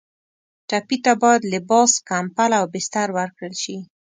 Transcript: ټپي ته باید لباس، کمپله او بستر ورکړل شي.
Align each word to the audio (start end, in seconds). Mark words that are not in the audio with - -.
ټپي 0.69 0.97
ته 1.05 1.11
باید 1.21 1.41
لباس، 1.53 1.91
کمپله 2.09 2.55
او 2.61 2.65
بستر 2.73 3.07
ورکړل 3.17 3.53
شي. 3.63 3.77